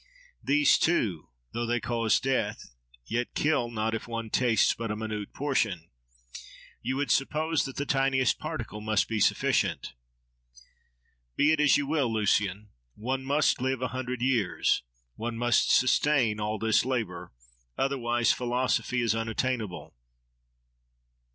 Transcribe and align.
These 0.43 0.79
too, 0.79 1.29
though 1.51 1.67
they 1.67 1.79
cause 1.79 2.19
death, 2.19 2.73
yet 3.05 3.35
kill 3.35 3.69
not 3.69 3.93
if 3.93 4.07
one 4.07 4.31
tastes 4.31 4.73
but 4.73 4.89
a 4.89 4.95
minute 4.95 5.31
portion. 5.31 5.91
You 6.81 6.95
would 6.95 7.11
suppose 7.11 7.65
that 7.65 7.75
the 7.75 7.85
tiniest 7.85 8.39
particle 8.39 8.81
must 8.81 9.07
be 9.07 9.19
sufficient. 9.19 9.93
—Be 11.35 11.51
it 11.51 11.59
as 11.59 11.77
you 11.77 11.85
will, 11.85 12.11
Lucian! 12.11 12.69
One 12.95 13.23
must 13.23 13.61
live 13.61 13.83
a 13.83 13.89
hundred 13.89 14.23
years: 14.23 14.81
one 15.17 15.37
must 15.37 15.69
sustain 15.69 16.39
all 16.39 16.57
this 16.57 16.83
labour; 16.83 17.31
otherwise 17.77 18.31
philosophy 18.33 19.03
is 19.03 19.13
unattainable. 19.13 19.93